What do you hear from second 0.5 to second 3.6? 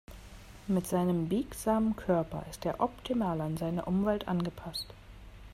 Mit seinem biegsamen Körper ist er optimal an